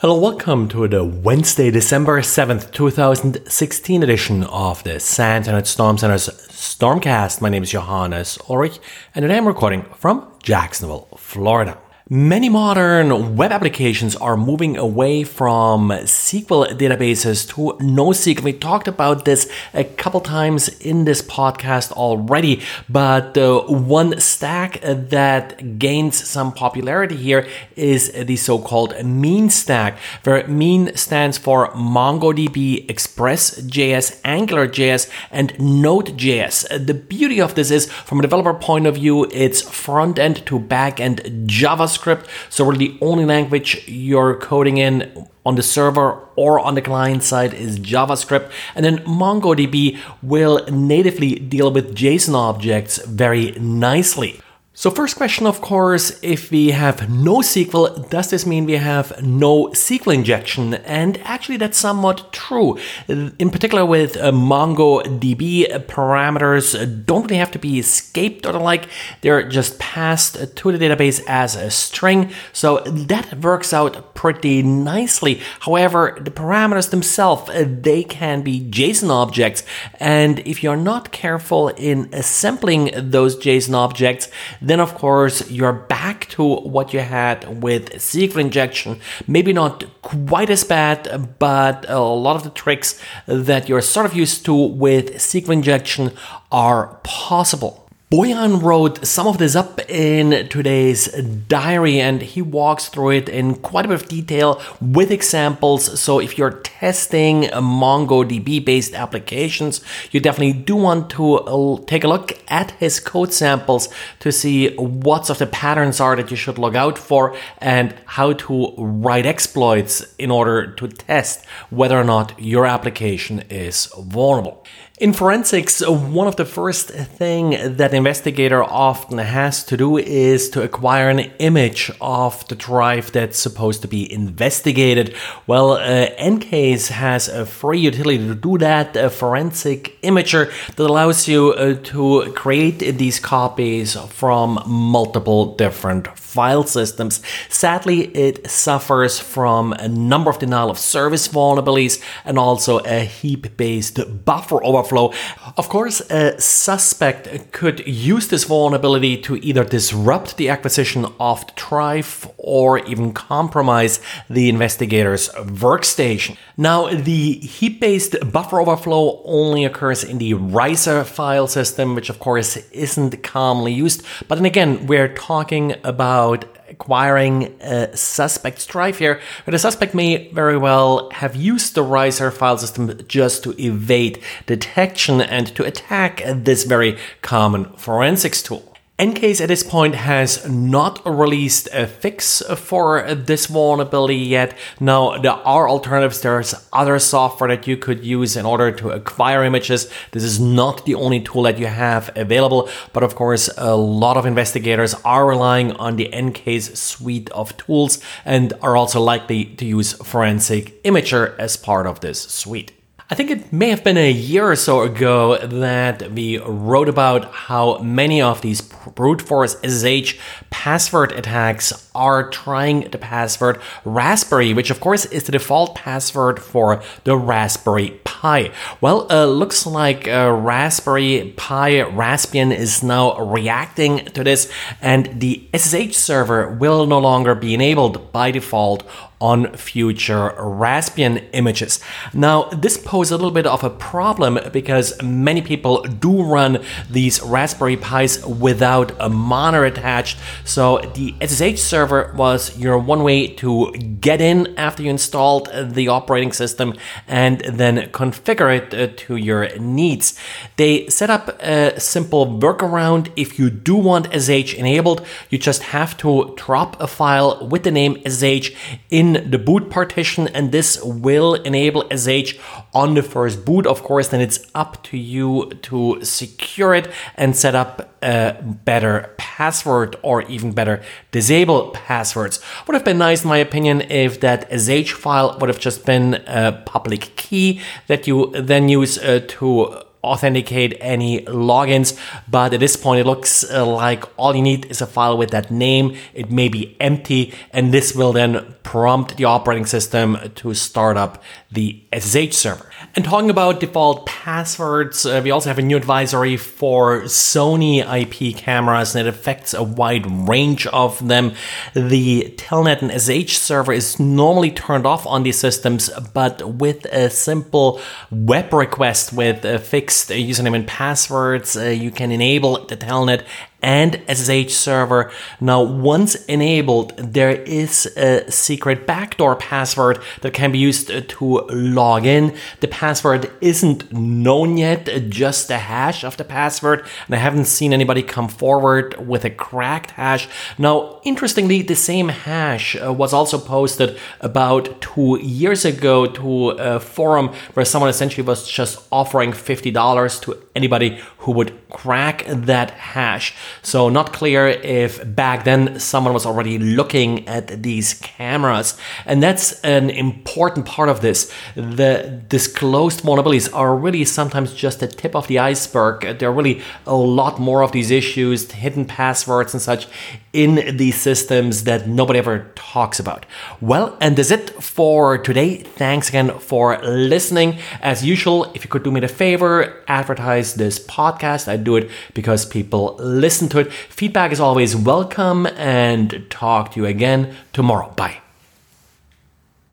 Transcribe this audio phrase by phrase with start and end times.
[0.00, 6.28] Hello, welcome to the Wednesday, December 7th, 2016 edition of the SANS Internet Storm Center's
[6.28, 7.40] Stormcast.
[7.40, 8.78] My name is Johannes Ulrich,
[9.12, 11.78] and today I'm recording from Jacksonville, Florida.
[12.10, 18.44] Many modern web applications are moving away from SQL databases to NoSQL.
[18.44, 24.80] We talked about this a couple times in this podcast already, but uh, one stack
[24.80, 27.46] that gains some popularity here
[27.76, 36.86] is the so-called mean stack, where mean stands for MongoDB, Express.js, AngularJS, and Node.js.
[36.86, 40.58] The beauty of this is, from a developer point of view, it's front end to
[40.58, 42.26] back end JavaScript JavaScript.
[42.50, 47.22] So really the only language you're coding in on the server or on the client
[47.22, 48.50] side is JavaScript.
[48.74, 54.40] And then MongoDB will natively deal with JSON objects very nicely.
[54.78, 59.20] So first question, of course, if we have no SQL, does this mean we have
[59.20, 60.74] no SQL injection?
[60.74, 62.78] And actually that's somewhat true.
[63.08, 68.88] In particular with uh, MongoDB, parameters don't really have to be escaped or the like.
[69.22, 72.30] They're just passed to the database as a string.
[72.52, 75.40] So that works out pretty nicely.
[75.58, 79.64] However, the parameters themselves, uh, they can be JSON objects.
[79.98, 84.28] And if you're not careful in assembling those JSON objects,
[84.68, 89.00] then of course you're back to what you had with SQL injection.
[89.26, 94.14] Maybe not quite as bad, but a lot of the tricks that you're sort of
[94.14, 96.12] used to with SQL injection
[96.50, 97.87] are possible.
[98.10, 101.12] Bojan wrote some of this up in today's
[101.46, 106.00] diary and he walks through it in quite a bit of detail with examples.
[106.00, 112.08] So if you're testing MongoDB based applications, you definitely do want to uh, take a
[112.08, 116.56] look at his code samples to see what sort of patterns are that you should
[116.56, 122.40] look out for and how to write exploits in order to test whether or not
[122.40, 124.64] your application is vulnerable.
[125.00, 130.62] In forensics, one of the first thing that investigator often has to do is to
[130.62, 135.14] acquire an image of the drive that's supposed to be investigated.
[135.46, 141.28] Well, uh, EnCase has a free utility to do that, a forensic imager that allows
[141.28, 147.20] you uh, to create these copies from multiple different file systems.
[147.48, 154.24] Sadly, it suffers from a number of denial of service vulnerabilities and also a heap-based
[154.24, 155.12] buffer overflow.
[155.56, 161.52] Of course, a suspect could use this vulnerability to either disrupt the acquisition of the
[161.56, 166.36] drive or even compromise the investigator's workstation.
[166.56, 172.56] Now, the heap-based buffer overflow only occurs in the Reiser file system, which of course
[172.72, 174.04] isn't commonly used.
[174.28, 180.28] But then again, we're talking about acquiring a suspect's drive here, but the suspect may
[180.32, 186.22] very well have used the Reiser file system just to evade detection and to attack
[186.26, 188.77] this very common forensics tool.
[188.98, 194.58] EnCase at this point has not released a fix for this vulnerability yet.
[194.80, 196.20] Now, there are alternatives.
[196.20, 199.88] There's other software that you could use in order to acquire images.
[200.10, 204.16] This is not the only tool that you have available, but of course, a lot
[204.16, 209.64] of investigators are relying on the EnCase suite of tools and are also likely to
[209.64, 212.72] use Forensic Imager as part of this suite.
[213.10, 217.32] I think it may have been a year or so ago that we wrote about
[217.32, 220.18] how many of these brute force SSH
[220.50, 226.82] password attacks are trying the password Raspberry, which of course is the default password for
[227.04, 228.52] the Raspberry Pi.
[228.82, 234.52] Well, uh, looks like uh, Raspberry Pi Raspbian is now reacting to this,
[234.82, 238.82] and the SSH server will no longer be enabled by default
[239.20, 241.80] on future Raspbian images.
[242.14, 247.20] Now, this poses a little bit of a problem because many people do run these
[247.22, 250.18] Raspberry Pis without a monitor attached.
[250.44, 255.88] So the SSH server was your one way to get in after you installed the
[255.88, 256.74] operating system
[257.06, 260.18] and then configure it uh, to your needs.
[260.56, 263.10] They set up a simple workaround.
[263.16, 267.70] If you do want SSH enabled, you just have to drop a file with the
[267.70, 268.50] name SSH
[268.90, 272.34] in in the boot partition and this will enable SH
[272.74, 273.66] on the first boot.
[273.66, 279.14] Of course, then it's up to you to secure it and set up a better
[279.18, 282.40] password or even better disable passwords.
[282.66, 286.14] Would have been nice, in my opinion, if that SH file would have just been
[286.26, 291.98] a public key that you then use uh, to authenticate any logins,
[292.28, 295.30] but at this point, it looks uh, like all you need is a file with
[295.30, 295.96] that name.
[296.14, 301.22] It may be empty, and this will then prompt the operating system to start up
[301.50, 302.67] the SSH server.
[302.94, 308.36] And talking about default passwords, uh, we also have a new advisory for Sony IP
[308.36, 311.34] cameras, and it affects a wide range of them.
[311.74, 317.10] The Telnet and SSH server is normally turned off on these systems, but with a
[317.10, 317.80] simple
[318.10, 323.24] web request with a fixed username and passwords, uh, you can enable the Telnet
[323.62, 325.10] and SSH server.
[325.40, 332.06] Now, once enabled, there is a secret backdoor password that can be used to log
[332.06, 332.36] in.
[332.60, 337.72] The password isn't known yet, just the hash of the password, and I haven't seen
[337.72, 340.28] anybody come forward with a cracked hash.
[340.56, 346.80] Now, interestingly, the same hash uh, was also posted about two years ago to a
[346.80, 353.34] forum where someone essentially was just offering $50 to anybody who would crack that hash.
[353.62, 358.76] So not clear if back then someone was already looking at these cameras.
[359.06, 361.32] And that's an important part of this.
[361.54, 366.18] The disclosed vulnerabilities are really sometimes just the tip of the iceberg.
[366.18, 369.86] There are really a lot more of these issues, hidden passwords and such
[370.32, 373.24] in these systems that nobody ever talks about.
[373.60, 375.56] Well, and that's it for today.
[375.58, 377.58] Thanks again for listening.
[377.80, 381.48] As usual, if you could do me the favor, advertise this podcast.
[381.48, 382.96] I do it because people
[383.38, 383.72] listen to it.
[383.72, 387.90] Feedback is always welcome and talk to you again tomorrow.
[387.90, 388.20] Bye.